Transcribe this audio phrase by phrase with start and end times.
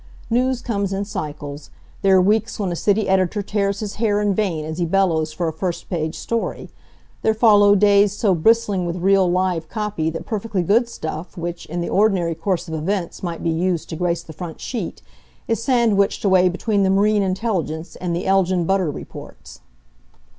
[0.31, 1.69] News comes in cycles.
[2.01, 5.31] There are weeks when a city editor tears his hair in vain as he bellows
[5.31, 6.71] for a first page story.
[7.21, 11.81] There follow days so bristling with real, live copy that perfectly good stuff which, in
[11.81, 15.03] the ordinary course of events might be used to grace the front sheet,
[15.47, 19.59] is sandwiched away between the marine intelligence and the Elgin butter reports.